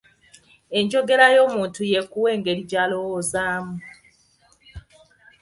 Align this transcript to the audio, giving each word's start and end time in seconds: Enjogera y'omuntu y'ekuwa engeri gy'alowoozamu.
Enjogera 0.77 1.25
y'omuntu 1.35 1.81
y'ekuwa 1.91 2.29
engeri 2.35 2.61
gy'alowoozamu. 2.69 3.75